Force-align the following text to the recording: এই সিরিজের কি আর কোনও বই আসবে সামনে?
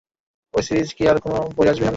এই 0.53 0.63
সিরিজের 0.63 0.95
কি 0.97 1.03
আর 1.07 1.17
কোনও 1.19 1.39
বই 1.55 1.67
আসবে 1.67 1.79
সামনে? 1.79 1.89